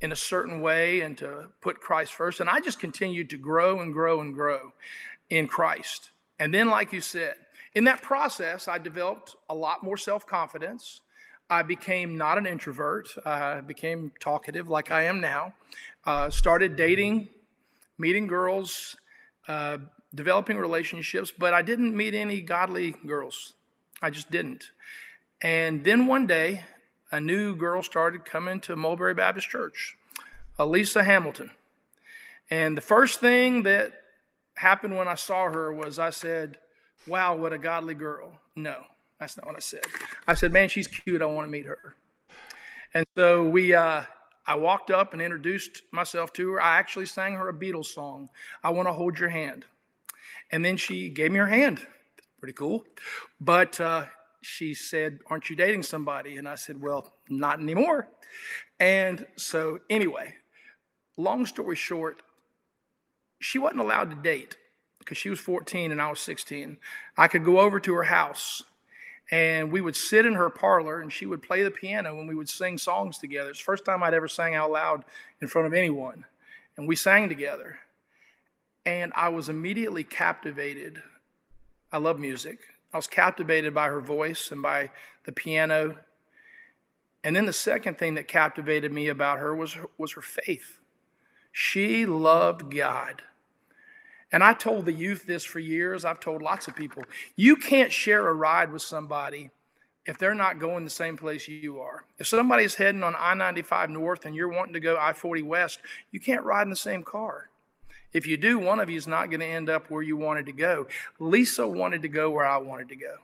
[0.00, 2.40] in a certain way and to put Christ first.
[2.40, 4.72] And I just continued to grow and grow and grow
[5.30, 6.10] in Christ.
[6.38, 7.34] And then, like you said,
[7.74, 11.00] in that process, I developed a lot more self confidence.
[11.48, 13.08] I became not an introvert.
[13.24, 15.54] I became talkative like I am now.
[16.04, 17.28] Uh, started dating,
[17.98, 18.96] meeting girls,
[19.46, 19.78] uh,
[20.14, 23.54] developing relationships, but I didn't meet any godly girls.
[24.02, 24.70] I just didn't.
[25.42, 26.64] And then one day,
[27.12, 29.96] a new girl started coming to Mulberry Baptist Church,
[30.58, 31.50] Elisa Hamilton.
[32.50, 33.92] And the first thing that
[34.54, 36.58] happened when I saw her was I said,
[37.06, 38.32] Wow, what a godly girl.
[38.56, 38.82] No,
[39.20, 39.84] that's not what I said.
[40.26, 41.22] I said, Man, she's cute.
[41.22, 41.96] I want to meet her.
[42.94, 44.02] And so we, uh,
[44.46, 46.60] I walked up and introduced myself to her.
[46.60, 48.28] I actually sang her a Beatles song,
[48.62, 49.64] I Want to Hold Your Hand.
[50.50, 51.84] And then she gave me her hand.
[52.38, 52.84] Pretty cool.
[53.40, 54.04] But uh,
[54.46, 56.36] she said, Aren't you dating somebody?
[56.36, 58.08] And I said, Well, not anymore.
[58.78, 60.34] And so, anyway,
[61.16, 62.22] long story short,
[63.40, 64.56] she wasn't allowed to date
[64.98, 66.76] because she was 14 and I was 16.
[67.16, 68.62] I could go over to her house
[69.30, 72.34] and we would sit in her parlor and she would play the piano and we
[72.34, 73.50] would sing songs together.
[73.50, 75.04] It's the first time I'd ever sang out loud
[75.40, 76.24] in front of anyone.
[76.76, 77.78] And we sang together.
[78.84, 81.02] And I was immediately captivated.
[81.90, 82.60] I love music.
[82.96, 84.88] I was captivated by her voice and by
[85.26, 85.98] the piano.
[87.24, 90.78] And then the second thing that captivated me about her was, was her faith.
[91.52, 93.20] She loved God.
[94.32, 96.06] And I told the youth this for years.
[96.06, 97.02] I've told lots of people
[97.36, 99.50] you can't share a ride with somebody
[100.06, 102.06] if they're not going the same place you are.
[102.18, 105.80] If somebody's heading on I 95 North and you're wanting to go I 40 West,
[106.12, 107.50] you can't ride in the same car.
[108.16, 110.46] If you do, one of you is not going to end up where you wanted
[110.46, 110.86] to go.
[111.18, 113.16] Lisa wanted to go where I wanted to go.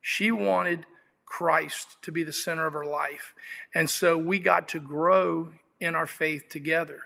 [0.00, 0.86] She wanted
[1.26, 3.34] Christ to be the center of her life.
[3.74, 5.48] And so we got to grow
[5.80, 7.00] in our faith together.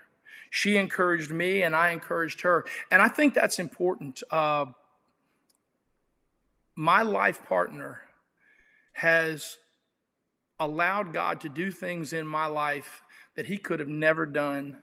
[0.51, 2.65] She encouraged me, and I encouraged her.
[2.91, 4.21] And I think that's important.
[4.29, 4.65] Uh,
[6.75, 8.01] my life partner
[8.91, 9.57] has
[10.59, 13.01] allowed God to do things in my life
[13.35, 14.77] that he could have never done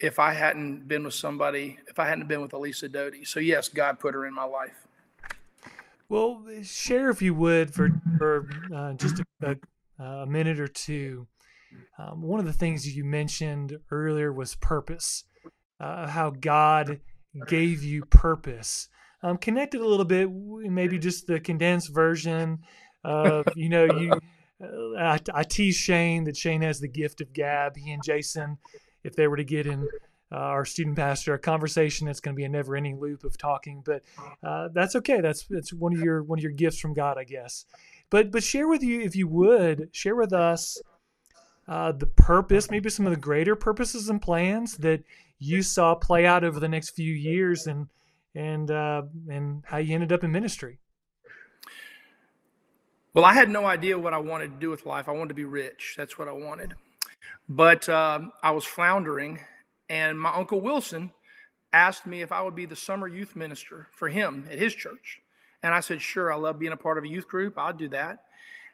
[0.00, 3.24] if I hadn't been with somebody, if I hadn't been with Elisa Doty.
[3.24, 4.86] So, yes, God put her in my life.
[6.08, 9.56] Well, share if you would for, for uh, just a,
[10.02, 11.28] a, minute or two
[11.98, 15.24] um, one of the things you mentioned earlier was purpose,
[15.78, 17.00] uh, how God
[17.46, 18.88] gave you purpose.
[19.22, 22.60] Um, connect it a little bit, maybe just the condensed version
[23.04, 24.12] of, you know, you.
[24.62, 27.78] Uh, I, I tease Shane that Shane has the gift of gab.
[27.78, 28.58] He and Jason,
[29.04, 29.88] if they were to get in
[30.32, 33.82] uh, our student pastor a conversation that's going to be a never-ending loop of talking
[33.84, 34.02] but
[34.44, 37.24] uh, that's okay that's that's one of your one of your gifts from god i
[37.24, 37.64] guess
[38.10, 40.80] but but share with you if you would share with us
[41.70, 45.04] uh, the purpose, maybe some of the greater purposes and plans that
[45.38, 47.86] you saw play out over the next few years, and
[48.34, 50.80] and uh, and how you ended up in ministry.
[53.14, 55.08] Well, I had no idea what I wanted to do with life.
[55.08, 55.94] I wanted to be rich.
[55.96, 56.74] That's what I wanted.
[57.48, 59.40] But uh, I was floundering,
[59.88, 61.12] and my uncle Wilson
[61.72, 65.20] asked me if I would be the summer youth minister for him at his church.
[65.62, 67.58] And I said, sure, I love being a part of a youth group.
[67.58, 68.24] I'll do that.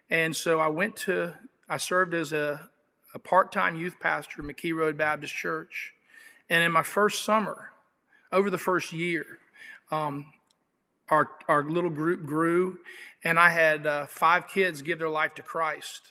[0.08, 1.34] And so I went to,
[1.68, 2.70] I served as a
[3.16, 5.94] a part time youth pastor at McKee Road Baptist Church.
[6.50, 7.70] And in my first summer,
[8.30, 9.24] over the first year,
[9.90, 10.26] um,
[11.08, 12.78] our, our little group grew,
[13.24, 16.02] and I had uh, five kids give their life to Christ.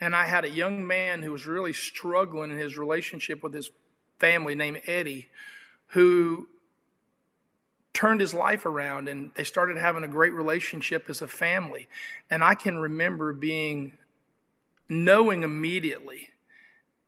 [0.00, 3.70] And I had a young man who was really struggling in his relationship with his
[4.18, 5.28] family named Eddie,
[5.88, 6.48] who
[7.92, 11.88] turned his life around and they started having a great relationship as a family.
[12.30, 13.92] And I can remember being
[14.88, 16.28] knowing immediately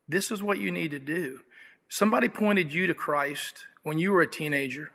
[0.08, 1.40] this is what you need to do.
[1.88, 4.90] Somebody pointed you to Christ when you were a teenager.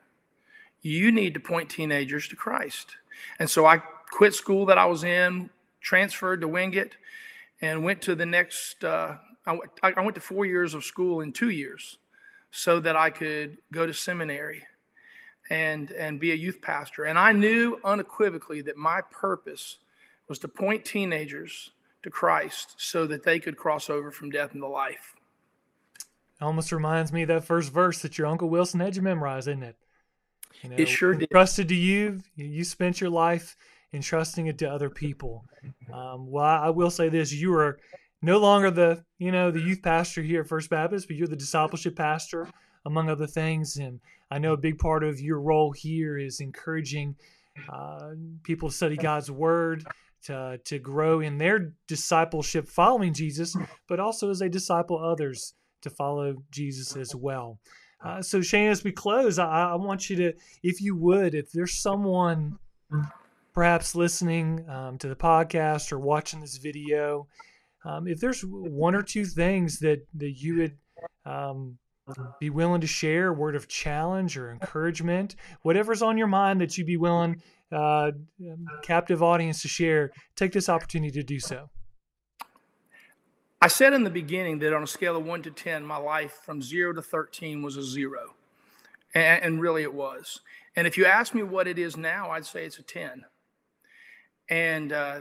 [0.81, 2.97] You need to point teenagers to Christ.
[3.39, 3.77] And so I
[4.11, 6.97] quit school that I was in, transferred to Wingate,
[7.65, 8.83] and went to the next.
[8.83, 11.97] Uh, I, I went to four years of school in two years,
[12.51, 14.63] so that I could go to seminary
[15.49, 17.03] and and be a youth pastor.
[17.03, 19.77] And I knew unequivocally that my purpose
[20.27, 21.71] was to point teenagers
[22.03, 25.15] to Christ so that they could cross over from death into life.
[26.41, 29.63] Almost reminds me of that first verse that your Uncle Wilson had you memorize, isn't
[29.63, 29.75] it?
[30.61, 31.29] You know, it sure did.
[31.29, 33.55] Trusted to you, you spent your life
[33.95, 35.45] entrusting it to other people.
[35.93, 37.79] Um, well, I will say this: you are
[38.21, 41.35] no longer the you know the youth pastor here at First Baptist, but you're the
[41.35, 42.47] discipleship pastor
[42.85, 43.77] among other things.
[43.77, 47.15] And I know a big part of your role here is encouraging
[47.71, 48.11] uh,
[48.43, 49.85] people to study God's Word,
[50.25, 53.55] to to grow in their discipleship, following Jesus,
[53.87, 57.59] but also as they disciple others to follow Jesus as well.
[58.03, 61.51] Uh, so Shane, as we close, I, I, want you to, if you would, if
[61.51, 62.59] there's someone
[63.55, 67.27] perhaps listening um, to the podcast or watching this video,
[67.85, 70.77] um, if there's one or two things that that you would
[71.25, 71.77] um,
[72.39, 76.85] be willing to share, word of challenge or encouragement, whatever's on your mind that you'd
[76.85, 77.41] be willing,
[77.71, 81.69] uh, um, captive audience to share, take this opportunity to do so.
[83.61, 86.39] I said in the beginning that on a scale of one to 10, my life
[86.43, 88.35] from zero to 13 was a zero.
[89.15, 90.41] And, and really it was.
[90.75, 93.25] And if you ask me what it is now, I'd say it's a 10.
[94.49, 95.19] And uh,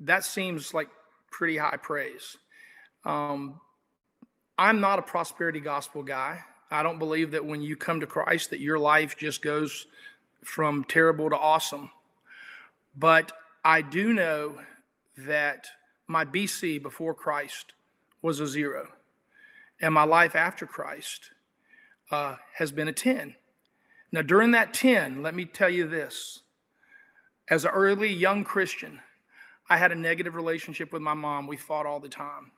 [0.00, 0.88] that seems like
[1.30, 2.36] pretty high praise.
[3.04, 3.60] Um,
[4.58, 6.40] I'm not a prosperity gospel guy.
[6.70, 9.86] I don't believe that when you come to Christ that your life just goes
[10.44, 11.90] from terrible to awesome.
[12.96, 13.32] But
[13.64, 14.58] I do know
[15.16, 15.68] that
[16.06, 17.72] my BC before Christ
[18.22, 18.88] was a zero,
[19.80, 21.30] and my life after Christ
[22.10, 23.34] uh, has been a 10.
[24.10, 26.40] Now, during that 10, let me tell you this.
[27.50, 29.00] As an early young Christian,
[29.70, 31.46] I had a negative relationship with my mom.
[31.46, 32.50] We fought all the time.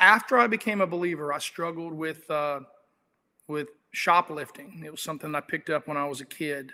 [0.00, 2.60] After I became a believer, I struggled with, uh,
[3.48, 4.82] with shoplifting.
[4.84, 6.72] It was something I picked up when I was a kid.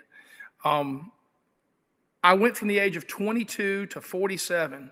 [0.63, 1.11] Um,
[2.23, 4.91] I went from the age of 22 to 47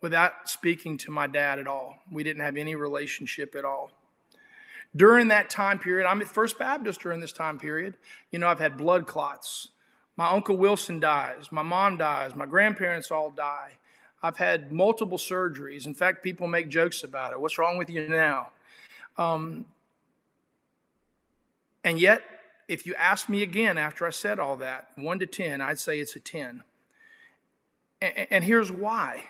[0.00, 1.96] without speaking to my dad at all.
[2.10, 3.90] We didn't have any relationship at all.
[4.94, 7.94] During that time period, I'm at First Baptist during this time period.
[8.30, 9.68] You know, I've had blood clots.
[10.16, 11.48] My Uncle Wilson dies.
[11.50, 12.34] My mom dies.
[12.34, 13.72] My grandparents all die.
[14.22, 15.86] I've had multiple surgeries.
[15.86, 17.40] In fact, people make jokes about it.
[17.40, 18.48] What's wrong with you now?
[19.18, 19.66] Um,
[21.84, 22.22] and yet,
[22.66, 26.00] if you ask me again after I said all that, one to 10, I'd say
[26.00, 26.62] it's a 10.
[28.00, 29.24] And, and here's why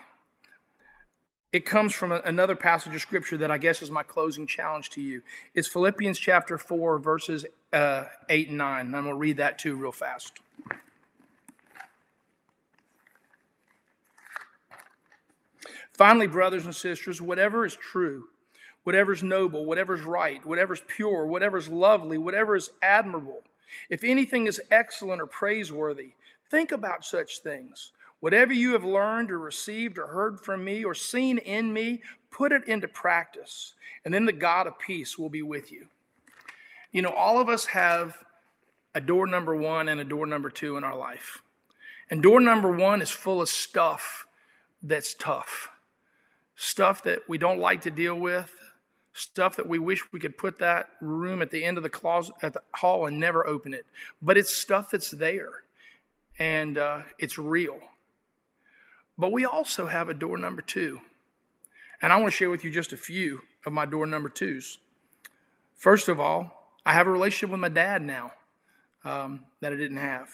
[1.53, 5.01] it comes from another passage of scripture that I guess is my closing challenge to
[5.01, 5.21] you.
[5.53, 8.85] It's Philippians chapter 4, verses uh, 8 and 9.
[8.85, 10.33] And I'm going to read that too real fast.
[15.93, 18.25] Finally, brothers and sisters, whatever is true,
[18.83, 23.41] whatever is noble, whatever is right, whatever is pure, whatever is lovely, whatever is admirable,
[23.89, 26.11] if anything is excellent or praiseworthy,
[26.51, 27.91] think about such things.
[28.19, 32.01] Whatever you have learned or received or heard from me or seen in me,
[32.31, 33.73] put it into practice,
[34.05, 35.87] and then the God of peace will be with you.
[36.97, 38.17] You know, all of us have
[38.95, 41.43] a door number one and a door number two in our life.
[42.09, 44.25] And door number one is full of stuff
[44.81, 45.69] that's tough,
[46.55, 48.51] stuff that we don't like to deal with,
[49.13, 52.33] stuff that we wish we could put that room at the end of the closet
[52.41, 53.85] at the hall and never open it.
[54.23, 55.51] But it's stuff that's there
[56.39, 57.77] and uh, it's real.
[59.19, 60.99] But we also have a door number two.
[62.01, 64.79] And I want to share with you just a few of my door number twos.
[65.75, 66.55] First of all,
[66.87, 68.31] I have a relationship with my dad now
[69.03, 70.29] um, that I didn't have.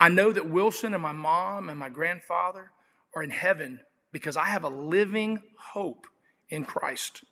[0.00, 2.70] I know that Wilson and my mom and my grandfather
[3.14, 3.80] are in heaven
[4.12, 6.06] because I have a living hope
[6.48, 7.22] in Christ.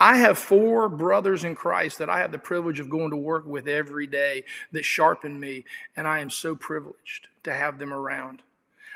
[0.00, 3.46] I have four brothers in Christ that I have the privilege of going to work
[3.46, 4.42] with every day
[4.72, 5.64] that sharpen me,
[5.96, 8.42] and I am so privileged to have them around.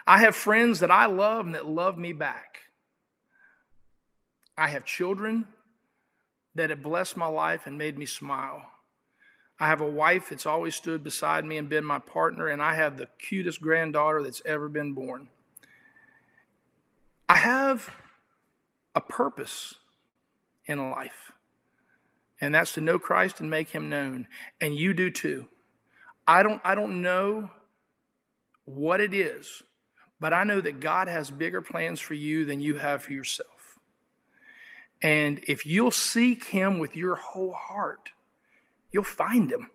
[0.05, 2.59] I have friends that I love and that love me back.
[4.59, 5.47] I have children
[6.55, 8.63] that it blessed my life and made me smile.
[9.59, 12.75] I have a wife that's always stood beside me and been my partner, and I
[12.75, 15.29] have the cutest granddaughter that's ever been born.
[17.29, 17.91] I have
[18.95, 19.75] a purpose
[20.67, 21.33] in life,
[22.41, 24.27] and that's to know Christ and make him known.
[24.61, 25.47] And you do too.
[26.27, 27.51] I don't, I don't know
[28.65, 29.63] what it is,
[30.21, 33.54] but I know that God has bigger plans for you than you have for yourself.
[35.05, 38.09] And if you'll seek him with your whole heart,
[38.91, 39.69] you'll find him.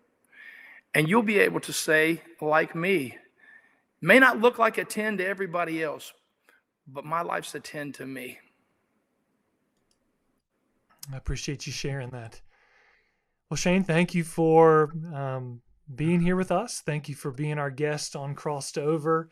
[0.95, 3.15] And you'll be able to say, like me,
[4.01, 6.13] may not look like a 10 to everybody else,
[6.87, 8.39] but my life's a 10 to me.
[11.13, 12.41] I appreciate you sharing that.
[13.51, 15.61] Well, Shane, thank you for um,
[15.93, 16.81] being here with us.
[16.83, 19.29] Thank you for being our guest on Crossed Over.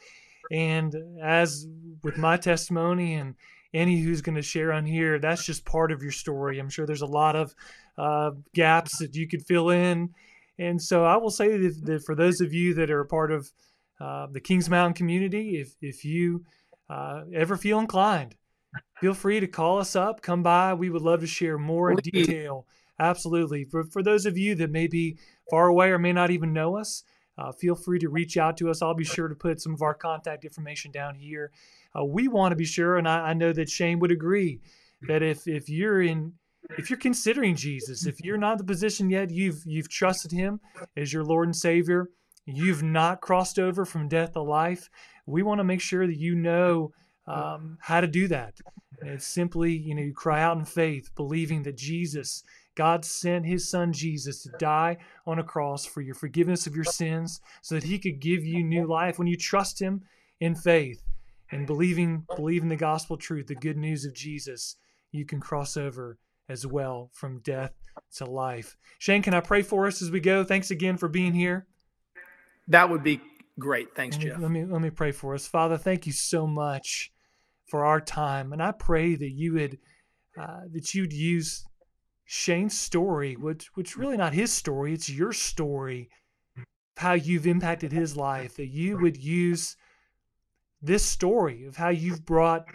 [0.52, 1.66] And as
[2.04, 3.34] with my testimony and
[3.74, 6.60] any who's going to share on here, that's just part of your story.
[6.60, 7.56] I'm sure there's a lot of
[7.98, 10.10] uh, gaps that you could fill in.
[10.60, 13.32] And so I will say that, that for those of you that are a part
[13.32, 13.52] of
[14.00, 16.44] uh, the Kings Mountain community, if, if you
[16.90, 18.36] uh, ever feel inclined,
[19.00, 20.74] feel free to call us up, come by.
[20.74, 22.66] We would love to share more in detail.
[23.00, 23.66] Absolutely.
[23.66, 25.18] For, for those of you that may be
[25.50, 27.04] far away or may not even know us,
[27.38, 28.82] uh, feel free to reach out to us.
[28.82, 31.52] I'll be sure to put some of our contact information down here.
[31.98, 34.62] Uh, we want to be sure, and I, I know that Shane would agree
[35.08, 36.34] that if if you're in
[36.78, 40.60] if you're considering Jesus, if you're not in the position yet, you've you've trusted him
[40.96, 42.10] as your Lord and Savior,
[42.46, 44.90] you've not crossed over from death to life,
[45.26, 46.92] we want to make sure that you know
[47.28, 48.56] um, how to do that.
[49.02, 52.44] It's simply, you know, you cry out in faith, believing that Jesus,
[52.78, 56.86] God sent his son Jesus to die on a cross for your forgiveness of your
[56.86, 59.18] sins so that he could give you new life.
[59.18, 60.04] When you trust him
[60.40, 61.02] in faith
[61.52, 64.76] and believing, believing the gospel truth, the good news of Jesus,
[65.12, 66.20] you can cross over
[66.50, 67.74] as well from death
[68.18, 68.78] to life.
[69.00, 70.44] Shane, can I pray for us as we go?
[70.44, 71.66] Thanks again for being here.
[72.68, 73.20] That would be
[73.58, 73.96] great.
[73.96, 74.40] Thanks, let me, Jeff.
[74.40, 75.78] Let me let me pray for us, Father.
[75.78, 77.12] Thank you so much
[77.66, 79.80] for our time, and I pray that you would
[80.40, 81.66] uh, that you'd use
[82.30, 86.10] Shane's story, which which really not his story, it's your story,
[86.98, 88.58] how you've impacted his life.
[88.58, 89.78] That you would use
[90.82, 92.68] this story of how you've brought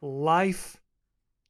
[0.00, 0.76] life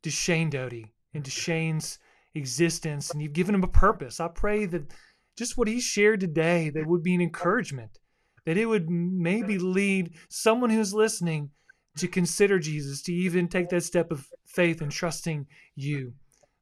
[0.03, 1.99] to Shane Doty into Shane's
[2.34, 4.18] existence, and you've given him a purpose.
[4.18, 4.90] I pray that
[5.36, 7.99] just what he shared today that would be an encouragement
[8.47, 11.51] that it would maybe lead someone who's listening
[11.99, 16.14] to consider jesus to even take that step of faith and trusting you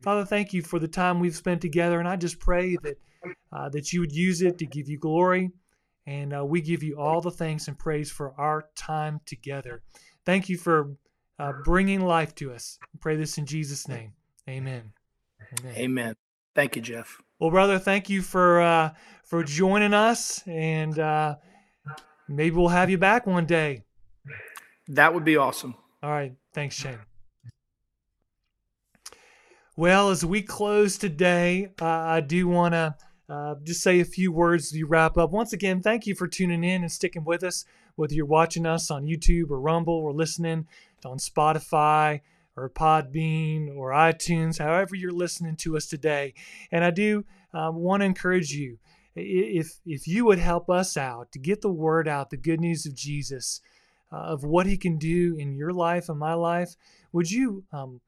[0.04, 2.96] father thank you for the time we've spent together and i just pray that
[3.52, 5.50] uh, that you would use it to give you glory
[6.06, 9.82] and uh, we give you all the thanks and praise for our time together
[10.24, 10.94] thank you for
[11.38, 14.12] uh, bringing life to us I pray this in jesus name
[14.48, 14.92] amen
[15.58, 16.16] amen, amen.
[16.54, 18.94] thank you jeff well, brother, thank you for uh,
[19.24, 21.36] for joining us, and uh,
[22.28, 23.82] maybe we'll have you back one day.
[24.88, 25.74] That would be awesome.
[26.02, 26.98] All right, thanks, Shane.
[29.76, 32.94] Well, as we close today, uh, I do want to
[33.28, 35.32] uh, just say a few words as to wrap up.
[35.32, 37.64] Once again, thank you for tuning in and sticking with us,
[37.96, 40.68] whether you're watching us on YouTube or Rumble or listening
[41.04, 42.20] on Spotify
[42.56, 46.34] or Podbean or iTunes, however you're listening to us today.
[46.70, 48.78] And I do um, want to encourage you
[49.16, 52.86] if if you would help us out to get the word out, the good news
[52.86, 53.60] of Jesus,
[54.12, 56.76] uh, of what He can do in your life and my life,
[57.12, 58.00] would you um,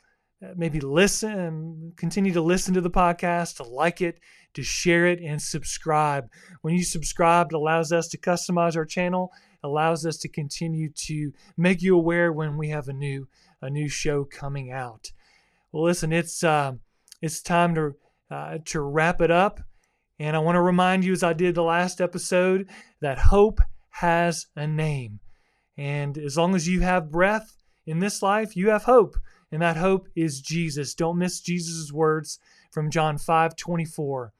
[0.56, 4.20] maybe listen, continue to listen to the podcast, to like it,
[4.54, 6.28] to share it, and subscribe.
[6.62, 9.32] When you subscribe, it allows us to customize our channel,
[9.62, 13.28] allows us to continue to make you aware when we have a new
[13.62, 15.12] a new show coming out.
[15.72, 16.72] Well, listen, it's uh,
[17.22, 17.94] it's time to
[18.30, 19.60] uh, to wrap it up,
[20.18, 22.68] and I want to remind you, as I did the last episode,
[23.00, 23.60] that hope
[23.90, 25.20] has a name,
[25.76, 27.56] and as long as you have breath
[27.86, 29.16] in this life, you have hope,
[29.56, 30.92] and that hope is Jesus.
[30.92, 32.38] Don't miss Jesus' words
[32.70, 34.34] from John five twenty four.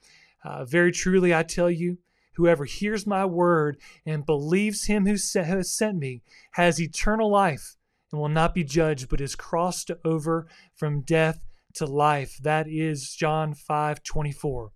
[0.44, 1.96] Uh, very truly, I tell you,
[2.34, 7.76] whoever hears my word and believes him who has sent me has eternal life
[8.12, 11.40] and will not be judged, but is crossed over from death
[11.76, 12.36] to life.
[12.42, 14.70] That is John 5 24.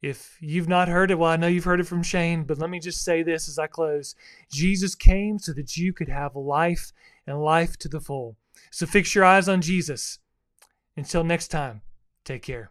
[0.00, 2.70] If you've not heard it, well, I know you've heard it from Shane, but let
[2.70, 4.14] me just say this as I close
[4.50, 6.94] Jesus came so that you could have life
[7.26, 8.38] and life to the full.
[8.70, 10.18] So fix your eyes on Jesus.
[10.96, 11.82] Until next time,
[12.24, 12.70] take care.